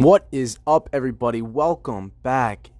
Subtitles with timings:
[0.00, 1.42] What is up, everybody?
[1.42, 2.70] Welcome back.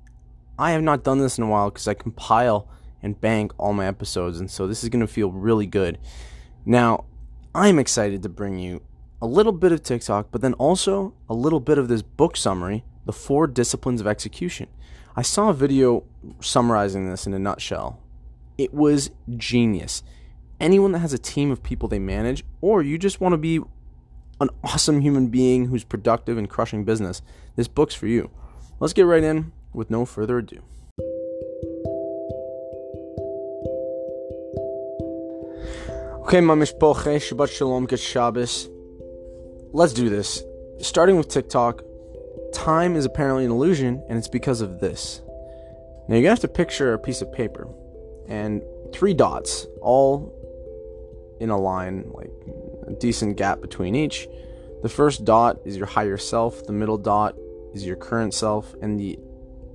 [0.58, 2.66] I have not done this in a while because I compile
[3.02, 5.98] and bank all my episodes, and so this is going to feel really good.
[6.64, 7.04] Now,
[7.54, 8.80] I'm excited to bring you
[9.20, 12.84] a little bit of TikTok, but then also a little bit of this book summary
[13.04, 14.68] The Four Disciplines of Execution.
[15.14, 16.04] I saw a video
[16.40, 18.00] summarizing this in a nutshell.
[18.56, 20.02] It was genius.
[20.58, 23.60] Anyone that has a team of people they manage, or you just want to be
[24.40, 27.20] an awesome human being who's productive and crushing business,
[27.56, 28.30] this book's for you.
[28.80, 30.62] Let's get right in with no further ado.
[36.24, 38.68] Okay, my mishpoche, Shabbat Shalom, Good Shabbos.
[39.72, 40.42] Let's do this.
[40.78, 41.82] Starting with TikTok,
[42.54, 45.20] time is apparently an illusion, and it's because of this.
[46.08, 47.68] Now you're gonna have to picture a piece of paper
[48.28, 48.62] and
[48.92, 50.36] three dots, all
[51.40, 52.30] in a line, like
[52.98, 54.28] decent gap between each.
[54.82, 57.36] The first dot is your higher self, the middle dot
[57.74, 59.18] is your current self, and the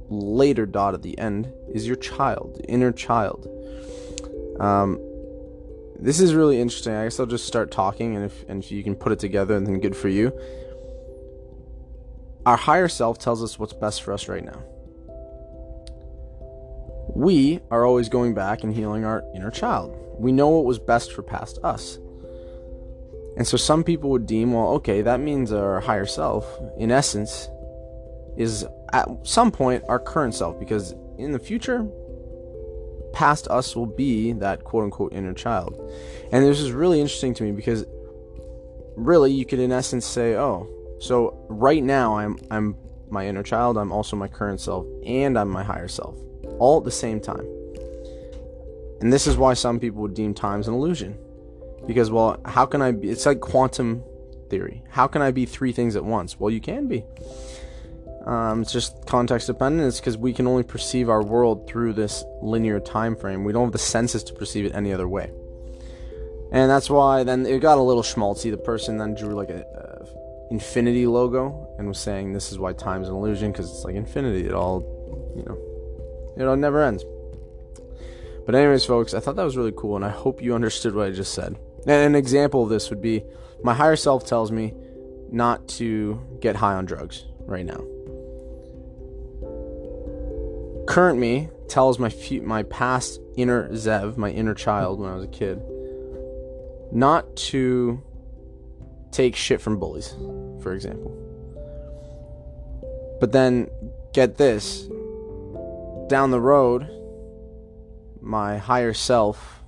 [0.10, 3.48] later dot at the end is your child, inner child.
[4.60, 5.00] Um,
[6.00, 6.94] this is really interesting.
[6.94, 9.56] I guess I'll just start talking, and if and if you can put it together,
[9.56, 10.32] and then good for you.
[12.46, 14.62] Our higher self tells us what's best for us right now.
[17.16, 19.98] We are always going back and healing our inner child.
[20.20, 21.98] We know what was best for past us.
[23.38, 26.46] And so some people would deem, well, okay, that means our higher self,
[26.78, 27.50] in essence,
[28.38, 31.86] is at some point our current self, because in the future,
[33.12, 35.80] past us will be that quote unquote inner child.
[36.32, 37.86] And this is really interesting to me because
[38.96, 40.68] really you could in essence say, oh,
[41.00, 42.78] so right now I'm I'm
[43.10, 46.18] my inner child, I'm also my current self, and I'm my higher self,
[46.58, 47.46] all at the same time.
[49.02, 51.18] And this is why some people would deem time's an illusion
[51.88, 53.10] because, well, how can I be?
[53.10, 54.04] It's like quantum
[54.50, 54.84] theory.
[54.90, 56.40] How can I be three things at once?
[56.40, 57.06] Well, you can be.
[58.26, 59.88] Um, it's just context dependent.
[59.88, 63.44] It's because we can only perceive our world through this linear time frame.
[63.44, 65.32] We don't have the senses to perceive it any other way.
[66.52, 68.50] And that's why then it got a little schmaltzy.
[68.50, 69.96] The person then drew like a, a
[70.52, 74.48] infinity logo and was saying this is why time's an illusion because it's like infinity.
[74.48, 74.82] It all,
[75.36, 75.58] you know,
[76.38, 77.04] it all never ends.
[78.46, 81.08] But anyways, folks, I thought that was really cool, and I hope you understood what
[81.08, 81.58] I just said.
[81.86, 83.24] An example of this would be
[83.64, 84.74] my higher self tells me
[85.32, 87.84] not to get high on drugs right now.
[90.88, 92.12] Current me tells my
[92.44, 95.62] my past inner Zev, my inner child when I was a kid,
[96.92, 98.02] not to
[99.12, 100.14] take shit from bullies,
[100.62, 101.12] for example.
[103.20, 103.70] But then
[104.14, 104.88] get this,
[106.08, 106.88] down the road,
[108.22, 109.62] my higher self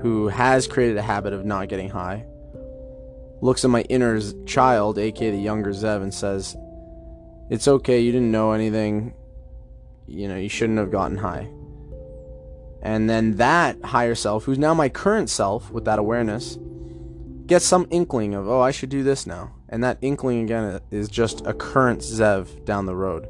[0.00, 2.24] who has created a habit of not getting high,
[3.40, 6.56] looks at my inner child, aka the younger Zev, and says,
[7.50, 9.14] It's okay, you didn't know anything.
[10.06, 11.50] You know, you shouldn't have gotten high.
[12.82, 16.58] And then that higher self, who's now my current self with that awareness,
[17.46, 19.52] gets some inkling of, oh, I should do this now.
[19.68, 23.28] And that inkling, again, is just a current Zev down the road.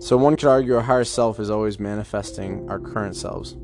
[0.00, 3.56] So one could argue our higher self is always manifesting our current selves.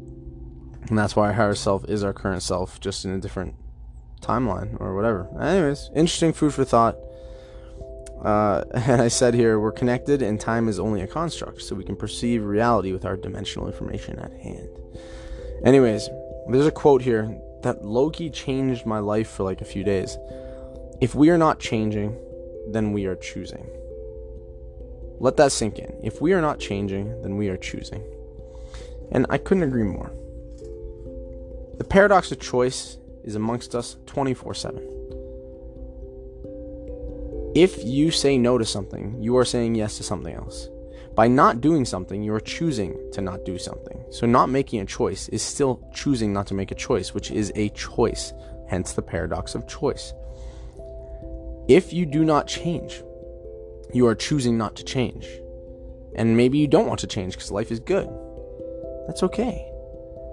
[0.91, 3.55] And that's why our higher self is our current self, just in a different
[4.21, 5.29] timeline or whatever.
[5.41, 6.97] Anyways, interesting food for thought.
[8.25, 11.85] Uh, and I said here, we're connected and time is only a construct, so we
[11.85, 14.69] can perceive reality with our dimensional information at hand.
[15.65, 16.09] Anyways,
[16.49, 20.19] there's a quote here that low-key changed my life for like a few days.
[21.01, 22.19] If we are not changing,
[22.73, 23.65] then we are choosing.
[25.21, 26.01] Let that sink in.
[26.03, 28.03] If we are not changing, then we are choosing.
[29.13, 30.11] And I couldn't agree more.
[31.81, 34.83] The paradox of choice is amongst us 24 7.
[37.55, 40.69] If you say no to something, you are saying yes to something else.
[41.15, 44.05] By not doing something, you are choosing to not do something.
[44.11, 47.51] So, not making a choice is still choosing not to make a choice, which is
[47.55, 48.35] a choice,
[48.69, 50.13] hence the paradox of choice.
[51.67, 53.03] If you do not change,
[53.95, 55.27] you are choosing not to change.
[56.15, 58.07] And maybe you don't want to change because life is good.
[59.07, 59.67] That's okay.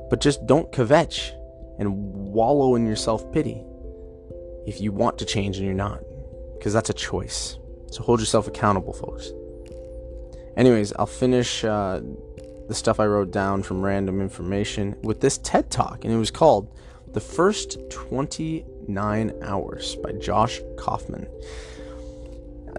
[0.09, 1.36] But just don't kvetch
[1.77, 3.63] and wallow in your self pity
[4.65, 6.03] if you want to change and you're not,
[6.57, 7.57] because that's a choice.
[7.91, 9.31] So hold yourself accountable, folks.
[10.57, 12.01] Anyways, I'll finish uh,
[12.67, 16.31] the stuff I wrote down from random information with this TED Talk, and it was
[16.31, 16.75] called
[17.13, 21.27] The First 29 Hours by Josh Kaufman.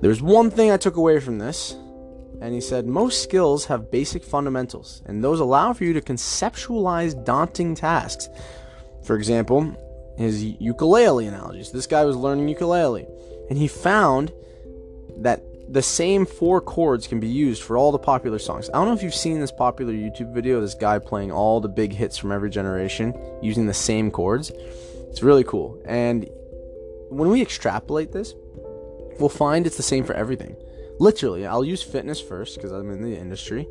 [0.02, 1.72] There's one thing I took away from this,
[2.40, 7.24] and he said most skills have basic fundamentals, and those allow for you to conceptualize
[7.24, 8.28] daunting tasks
[9.02, 11.70] for example, his ukulele analogies.
[11.70, 13.06] This guy was learning ukulele,
[13.48, 14.32] and he found
[15.18, 18.70] that the same four chords can be used for all the popular songs.
[18.70, 21.68] I don't know if you've seen this popular YouTube video, this guy playing all the
[21.68, 24.50] big hits from every generation using the same chords.
[25.10, 25.80] It's really cool.
[25.84, 26.28] And
[27.10, 28.34] when we extrapolate this,
[29.18, 30.56] we'll find it's the same for everything.
[30.98, 33.68] Literally, I'll use fitness first because I'm in the industry.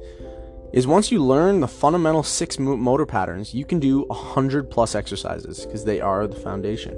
[0.74, 5.66] Is once you learn the fundamental six motor patterns, you can do 100 plus exercises
[5.66, 6.98] because they are the foundation.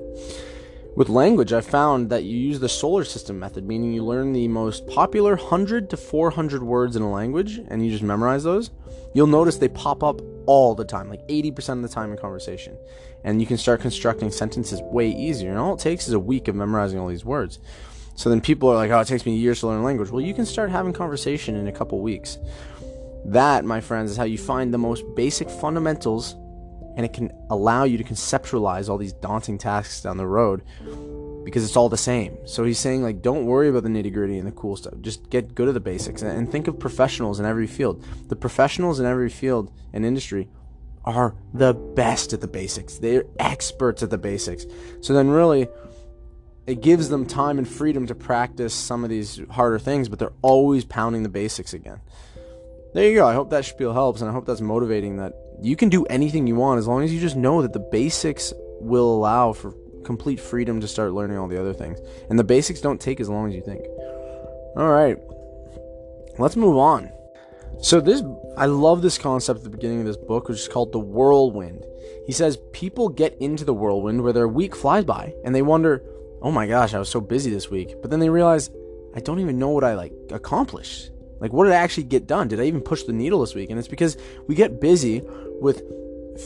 [0.95, 4.47] With language, I found that you use the solar system method, meaning you learn the
[4.47, 8.71] most popular 100 to 400 words in a language and you just memorize those.
[9.13, 12.75] You'll notice they pop up all the time, like 80% of the time in conversation.
[13.23, 15.51] And you can start constructing sentences way easier.
[15.51, 17.59] And all it takes is a week of memorizing all these words.
[18.15, 20.09] So then people are like, oh, it takes me years to learn language.
[20.09, 22.37] Well, you can start having conversation in a couple weeks.
[23.25, 26.35] That, my friends, is how you find the most basic fundamentals
[26.95, 30.63] and it can allow you to conceptualize all these daunting tasks down the road
[31.45, 32.37] because it's all the same.
[32.45, 34.95] So he's saying like don't worry about the nitty-gritty and the cool stuff.
[35.01, 38.03] Just get good at the basics and think of professionals in every field.
[38.27, 40.49] The professionals in every field and industry
[41.05, 42.97] are the best at the basics.
[42.97, 44.65] They're experts at the basics.
[45.01, 45.67] So then really
[46.67, 50.33] it gives them time and freedom to practice some of these harder things, but they're
[50.41, 52.01] always pounding the basics again.
[52.93, 53.27] There you go.
[53.27, 56.47] I hope that spiel helps and I hope that's motivating that you can do anything
[56.47, 60.39] you want as long as you just know that the basics will allow for complete
[60.39, 61.99] freedom to start learning all the other things.
[62.29, 63.81] And the basics don't take as long as you think.
[64.75, 65.17] All right.
[66.39, 67.11] Let's move on.
[67.81, 68.23] So this
[68.57, 71.85] I love this concept at the beginning of this book, which is called the whirlwind.
[72.25, 76.03] He says people get into the whirlwind where their week flies by and they wonder,
[76.41, 78.69] "Oh my gosh, I was so busy this week." But then they realize,
[79.15, 82.47] "I don't even know what I like accomplished." Like, what did I actually get done?
[82.47, 83.69] Did I even push the needle this week?
[83.69, 85.21] And it's because we get busy
[85.61, 85.83] with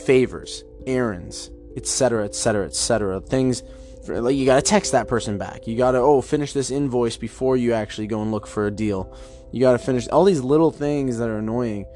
[0.06, 3.20] favors, errands, etc., etc., etc.
[3.20, 3.62] Things
[4.08, 5.66] like you got to text that person back.
[5.66, 8.70] You got to oh finish this invoice before you actually go and look for a
[8.70, 9.14] deal.
[9.52, 11.86] You got to finish all these little things that are annoying.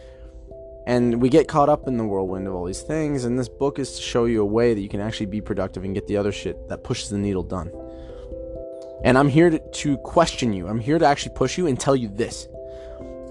[0.86, 3.24] And we get caught up in the whirlwind of all these things.
[3.24, 5.84] And this book is to show you a way that you can actually be productive
[5.84, 7.70] and get the other shit that pushes the needle done.
[9.04, 10.66] And I'm here to, to question you.
[10.66, 12.48] I'm here to actually push you and tell you this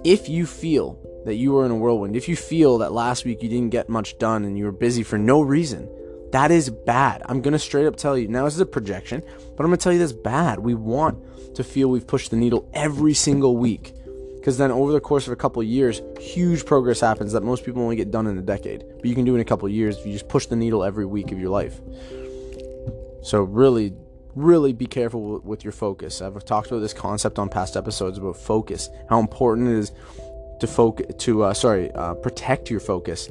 [0.07, 3.43] if you feel that you were in a whirlwind, if you feel that last week
[3.43, 5.89] you didn't get much done and you were busy for no reason,
[6.31, 7.21] that is bad.
[7.25, 8.29] I'm going to straight up tell you.
[8.29, 10.59] Now, this is a projection, but I'm going to tell you that's bad.
[10.59, 13.93] We want to feel we've pushed the needle every single week.
[14.35, 17.65] Because then, over the course of a couple of years, huge progress happens that most
[17.65, 18.85] people only get done in a decade.
[18.95, 21.05] But you can do in a couple years if you just push the needle every
[21.05, 21.81] week of your life.
[23.23, 23.93] So, really,
[24.35, 26.21] really be careful with your focus.
[26.21, 29.91] I've talked about this concept on past episodes about focus, how important it is
[30.59, 33.29] to focus to uh, sorry uh, protect your focus.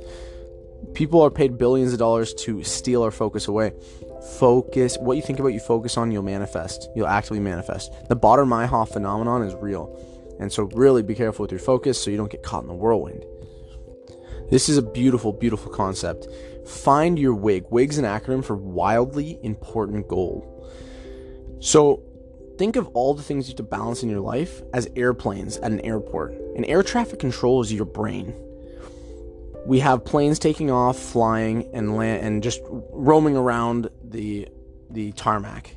[0.95, 3.73] People are paid billions of dollars to steal our focus away.
[4.39, 6.89] Focus what you think about, you focus on, you'll manifest.
[6.95, 7.93] You'll actually manifest.
[8.09, 9.97] The Baader-Meinhof phenomenon is real,
[10.41, 12.75] and so really be careful with your focus so you don't get caught in the
[12.75, 13.25] whirlwind.
[14.51, 16.29] This is a beautiful, beautiful concept.
[16.67, 17.65] Find your WIG.
[17.71, 20.56] WIG's an acronym for wildly important goal.
[21.61, 22.03] So
[22.59, 25.73] think of all the things you have to balance in your life as airplanes at
[25.73, 26.33] an airport.
[26.55, 28.35] And air traffic control is your brain.
[29.67, 34.49] We have planes taking off, flying, and land, and just roaming around the
[34.91, 35.75] the tarmac.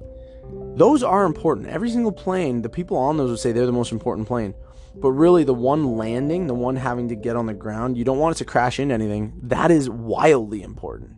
[0.75, 1.67] Those are important.
[1.67, 4.53] Every single plane, the people on those would say they're the most important plane.
[4.95, 8.17] But really, the one landing, the one having to get on the ground, you don't
[8.17, 9.33] want it to crash into anything.
[9.43, 11.11] That is wildly important.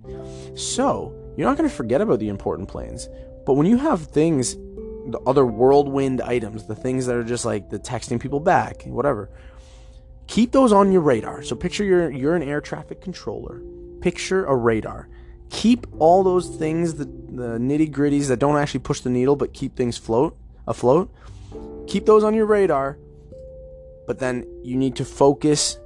[0.58, 3.08] So, you're not going to forget about the important planes.
[3.46, 7.70] But when you have things, the other whirlwind items, the things that are just like
[7.70, 9.30] the texting people back, whatever,
[10.28, 11.44] keep those on your radar.
[11.44, 13.62] So picture you're you're an air traffic controller.
[14.02, 15.10] Picture a radar.
[15.50, 19.54] Keep all those things, the, the nitty gritties that don't actually push the needle but
[19.54, 21.14] keep things float afloat.
[21.88, 22.98] Keep those on your radar.
[24.08, 25.78] But then you need to focus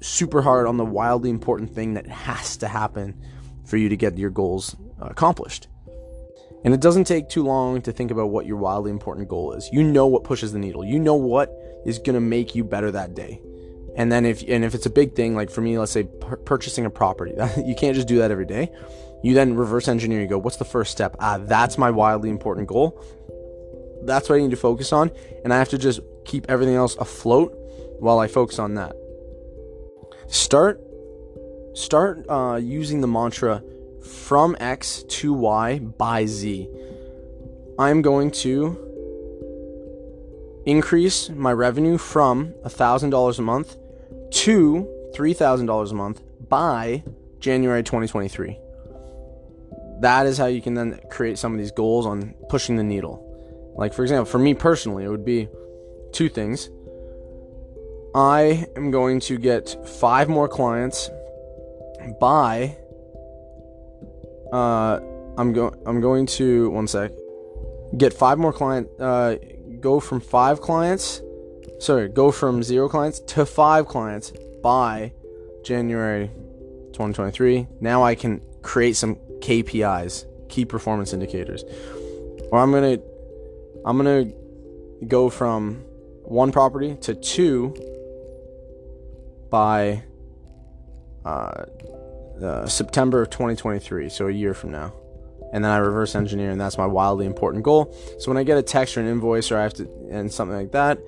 [0.00, 3.20] super hard on the wildly important thing that has to happen
[3.64, 5.68] for you to get your goals uh, accomplished.
[6.64, 9.68] And it doesn't take too long to think about what your wildly important goal is.
[9.72, 10.84] You know what pushes the needle.
[10.84, 11.52] You know what
[11.84, 13.40] is going to make you better that day.
[13.96, 16.04] And then if and if it's a big thing like for me, let's say
[16.44, 17.34] purchasing a property,
[17.64, 18.70] you can't just do that every day.
[19.22, 20.20] You then reverse engineer.
[20.20, 21.16] You go, what's the first step?
[21.18, 23.02] Ah, that's my wildly important goal.
[24.02, 25.10] That's what I need to focus on,
[25.42, 27.52] and I have to just keep everything else afloat
[27.98, 28.94] while I focus on that.
[30.28, 30.80] Start
[31.74, 33.62] start uh, using the mantra
[34.06, 36.68] from X to Y by Z.
[37.78, 38.82] I'm going to
[40.64, 43.76] increase my revenue from $1,000 a month
[44.30, 47.02] to $3,000 a month by
[47.38, 48.58] January 2023.
[50.00, 53.22] That is how you can then create some of these goals on pushing the needle.
[53.76, 55.48] Like, for example, for me personally, it would be
[56.12, 56.70] two things.
[58.14, 61.10] I am going to get five more clients
[62.18, 62.76] by.
[64.52, 65.00] Uh,
[65.38, 65.74] I'm going.
[65.86, 67.12] I'm going to one sec.
[67.96, 68.88] Get five more client.
[68.98, 69.36] Uh,
[69.80, 71.22] go from five clients.
[71.78, 75.12] Sorry, go from zero clients to five clients by
[75.62, 76.28] January
[76.92, 77.66] 2023.
[77.80, 81.64] Now I can create some KPIs, key performance indicators.
[82.50, 82.98] Or I'm gonna.
[83.84, 84.32] I'm gonna
[85.06, 85.84] go from
[86.22, 87.74] one property to two
[89.50, 90.02] by
[91.24, 91.64] uh,
[92.42, 94.92] uh, September 2023, so a year from now.
[95.52, 97.94] And then I reverse engineer, and that's my wildly important goal.
[98.18, 100.56] So when I get a text or an invoice, or I have to, and something
[100.56, 100.98] like that,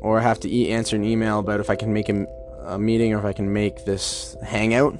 [0.00, 2.26] or I have to e- answer an email about if I can make a,
[2.64, 4.98] a meeting or if I can make this hangout,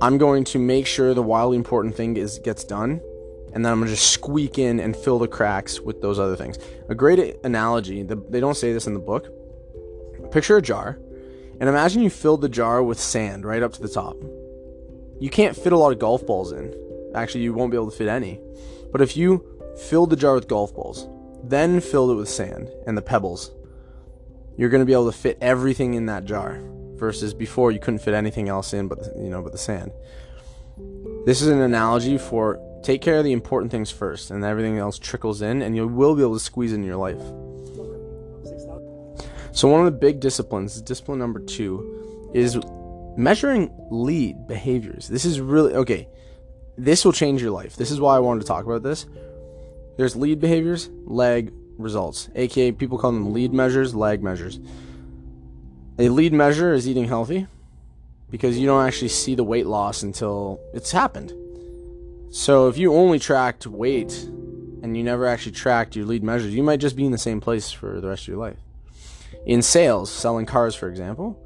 [0.00, 3.00] I'm going to make sure the wildly important thing is gets done
[3.52, 6.58] and then I'm gonna just squeak in and fill the cracks with those other things.
[6.88, 9.32] A great analogy, the, they don't say this in the book.
[10.30, 10.98] Picture a jar,
[11.60, 14.16] and imagine you filled the jar with sand right up to the top.
[15.20, 16.74] You can't fit a lot of golf balls in.
[17.14, 18.40] Actually, you won't be able to fit any.
[18.92, 19.44] But if you
[19.88, 21.08] filled the jar with golf balls,
[21.42, 23.50] then filled it with sand and the pebbles,
[24.56, 26.60] you're going to be able to fit everything in that jar.
[26.94, 29.92] Versus before, you couldn't fit anything else in, but you know, but the sand.
[31.26, 34.98] This is an analogy for Take care of the important things first, and everything else
[34.98, 37.20] trickles in, and you will be able to squeeze in your life.
[39.52, 42.58] So, one of the big disciplines, discipline number two, is
[43.16, 45.08] measuring lead behaviors.
[45.08, 46.08] This is really okay.
[46.76, 47.76] This will change your life.
[47.76, 49.06] This is why I wanted to talk about this.
[49.96, 54.60] There's lead behaviors, lag results, aka people call them lead measures, lag measures.
[55.98, 57.48] A lead measure is eating healthy
[58.30, 61.32] because you don't actually see the weight loss until it's happened.
[62.30, 64.12] So if you only tracked weight
[64.82, 67.40] and you never actually tracked your lead measures, you might just be in the same
[67.40, 68.58] place for the rest of your life.
[69.46, 71.38] In sales, selling cars, for example,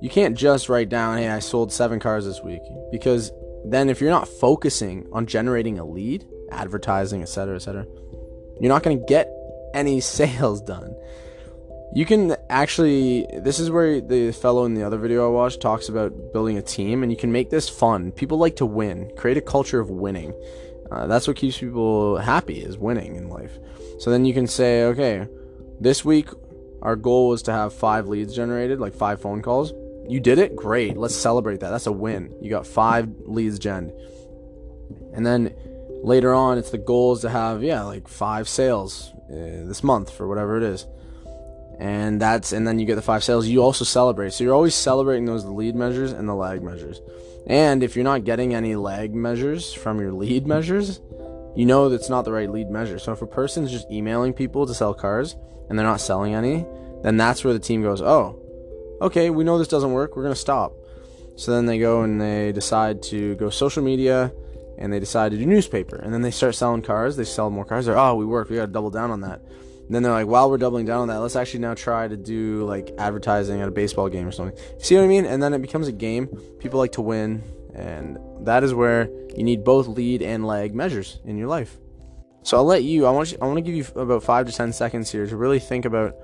[0.00, 2.62] you can't just write down, hey, I sold seven cars this week,
[2.92, 3.32] because
[3.64, 7.86] then if you're not focusing on generating a lead, advertising, etc., etc.,
[8.60, 9.30] you're not going to get
[9.74, 10.94] any sales done
[11.96, 15.88] you can actually this is where the fellow in the other video i watched talks
[15.88, 19.36] about building a team and you can make this fun people like to win create
[19.36, 20.34] a culture of winning
[20.90, 23.58] uh, that's what keeps people happy is winning in life
[23.98, 25.26] so then you can say okay
[25.80, 26.28] this week
[26.86, 29.72] our goal was to have five leads generated like five phone calls.
[30.08, 30.54] You did it?
[30.54, 30.96] Great.
[30.96, 31.70] Let's celebrate that.
[31.70, 32.32] That's a win.
[32.40, 33.92] You got five leads gen
[35.12, 35.52] and then
[36.04, 40.12] later on it's the goal is to have yeah like five sales uh, this month
[40.12, 40.86] for whatever it is.
[41.80, 43.48] And that's and then you get the five sales.
[43.48, 44.32] You also celebrate.
[44.32, 47.00] So you're always celebrating those lead measures and the lag measures.
[47.48, 51.00] And if you're not getting any lag measures from your lead measures
[51.56, 52.98] you know that's not the right lead measure.
[52.98, 55.36] So if a person's just emailing people to sell cars
[55.68, 56.64] and they're not selling any
[57.02, 58.38] then that's where the team goes oh
[59.00, 60.74] okay we know this doesn't work we're going to stop
[61.36, 64.32] so then they go and they decide to go social media
[64.78, 67.64] and they decide to do newspaper and then they start selling cars they sell more
[67.64, 69.40] cars they're oh we worked we got to double down on that
[69.86, 72.16] and then they're like, while we're doubling down on that, let's actually now try to
[72.16, 74.58] do like advertising at a baseball game or something.
[74.78, 75.24] See what I mean?
[75.24, 76.26] And then it becomes a game.
[76.58, 81.20] People like to win, and that is where you need both lead and lag measures
[81.24, 81.78] in your life.
[82.46, 83.06] So I'll let you.
[83.06, 85.36] I want you, I want to give you about five to ten seconds here to
[85.36, 86.14] really think about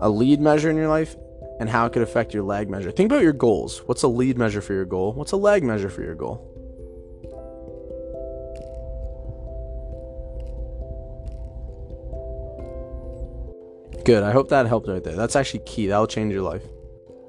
[0.00, 1.16] a lead measure in your life
[1.60, 2.90] and how it could affect your lag measure.
[2.90, 3.82] Think about your goals.
[3.84, 5.12] What's a lead measure for your goal?
[5.12, 6.46] What's a lag measure for your goal?
[14.06, 14.22] Good.
[14.22, 15.14] I hope that helped right there.
[15.14, 15.88] That's actually key.
[15.88, 16.62] That'll change your life.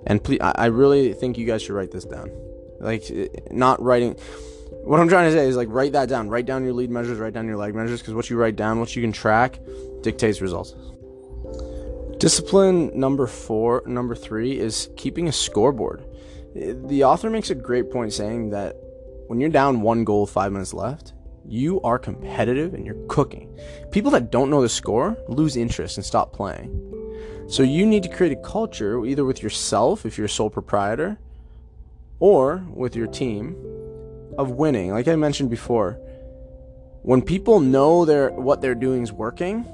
[0.07, 2.31] And please, I really think you guys should write this down.
[2.79, 4.15] Like, eh, not writing.
[4.83, 6.29] What I'm trying to say is like write that down.
[6.29, 7.19] Write down your lead measures.
[7.19, 9.59] Write down your lag measures because what you write down, what you can track,
[10.01, 10.73] dictates results.
[12.17, 16.03] Discipline number four, number three is keeping a scoreboard.
[16.55, 18.75] The author makes a great point saying that
[19.27, 21.13] when you're down one goal, five minutes left,
[21.45, 23.55] you are competitive and you're cooking.
[23.91, 26.69] People that don't know the score lose interest and stop playing.
[27.47, 31.19] So you need to create a culture either with yourself if you're a sole proprietor
[32.19, 33.55] or with your team
[34.37, 34.91] of winning.
[34.91, 35.93] Like I mentioned before,
[37.03, 39.65] when people know their what they're doing is working,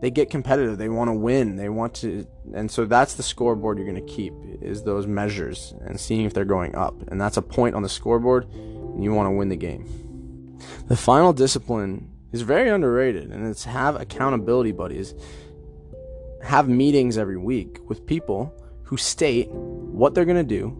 [0.00, 0.78] they get competitive.
[0.78, 1.56] They want to win.
[1.56, 5.74] They want to and so that's the scoreboard you're going to keep is those measures
[5.86, 6.94] and seeing if they're going up.
[7.08, 8.46] And that's a point on the scoreboard
[8.94, 10.58] and you want to win the game.
[10.88, 15.14] The final discipline is very underrated, and it's have accountability buddies.
[16.42, 20.76] Have meetings every week with people who state what they're going to do,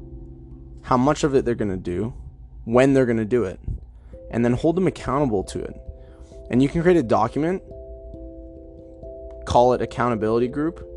[0.83, 2.13] how much of it they're going to do,
[2.65, 3.61] when they're going to do it,
[4.31, 5.77] and then hold them accountable to it.
[6.51, 7.63] And you can create a document
[9.45, 10.91] call it accountability group.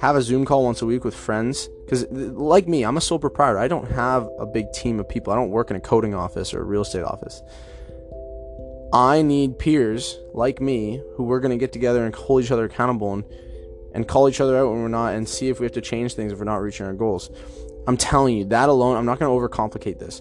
[0.00, 1.68] Have a Zoom call once a week with friends.
[1.84, 3.58] Because, uh, like me, I'm a sole proprietor.
[3.58, 5.32] I don't have a big team of people.
[5.32, 7.42] I don't work in a coding office or a real estate office.
[8.92, 12.64] I need peers like me who we're going to get together and hold each other
[12.64, 13.24] accountable and,
[13.94, 16.14] and call each other out when we're not and see if we have to change
[16.14, 17.30] things if we're not reaching our goals.
[17.86, 20.20] I'm telling you, that alone, I'm not going to overcomplicate this.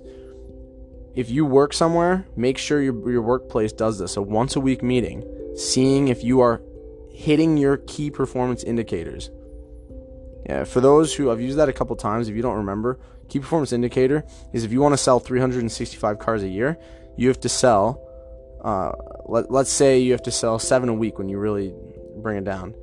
[1.16, 4.18] If you work somewhere, make sure your, your workplace does this.
[4.18, 5.24] A once a week meeting,
[5.56, 6.62] seeing if you are
[7.12, 9.30] hitting your key performance indicators.
[10.46, 13.00] Yeah, for those who I've used that a couple times, if you don't remember,
[13.30, 16.78] key performance indicator is if you want to sell 365 cars a year,
[17.18, 18.08] you have to sell
[18.64, 18.92] uh,
[19.26, 21.74] let, let's say you have to sell seven a week when you really
[22.18, 22.76] bring it down.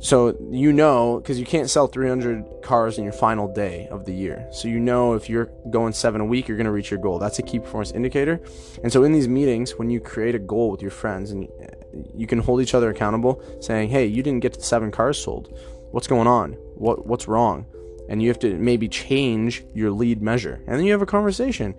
[0.00, 4.12] So you know, because you can't sell 300 cars in your final day of the
[4.12, 4.46] year.
[4.52, 7.18] So you know if you're going seven a week, you're going to reach your goal.
[7.18, 8.40] That's a key performance indicator.
[8.82, 11.66] And so in these meetings, when you create a goal with your friends and uh,
[12.14, 15.58] you can hold each other accountable, saying, "Hey, you didn't get to seven cars sold.
[15.90, 16.52] What's going on?
[16.76, 17.66] What what's wrong?"
[18.08, 20.62] And you have to maybe change your lead measure.
[20.66, 21.74] And then you have a conversation.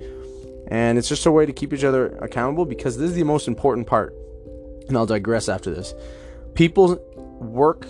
[0.67, 3.47] And it's just a way to keep each other accountable because this is the most
[3.47, 4.13] important part.
[4.87, 5.95] And I'll digress after this.
[6.53, 6.99] People
[7.39, 7.87] work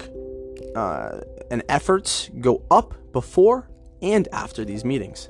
[0.80, 1.20] uh,
[1.52, 3.70] and efforts go up before
[4.02, 5.30] and after these meetings.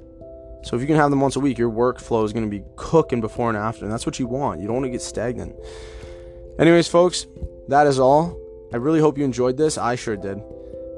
[0.64, 2.64] So if you can have them once a week, your workflow is going to be
[2.76, 4.60] cooking before and after, and that's what you want.
[4.62, 5.56] You don't want to get stagnant.
[6.60, 7.26] Anyways, folks,
[7.70, 8.38] that is all.
[8.74, 9.78] I really hope you enjoyed this.
[9.78, 10.40] I sure did.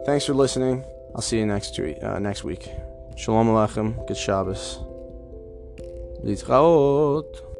[0.06, 0.84] Thanks for listening.
[1.16, 1.98] I'll see you next week.
[2.02, 2.68] Uh, next week.
[3.16, 4.06] Shalom aleichem.
[4.08, 4.80] Good Shabbos.
[6.26, 7.51] Litraot.